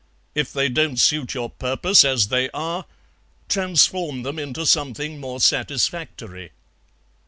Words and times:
If 0.33 0.51
they 0.51 0.67
don't 0.67 0.97
suit 0.97 1.35
your 1.35 1.51
purpose 1.51 2.03
as 2.03 2.29
they 2.29 2.49
are, 2.55 2.85
transform 3.47 4.23
them 4.23 4.39
into 4.39 4.65
something 4.65 5.19
more 5.19 5.39
satisfactory." 5.39 6.53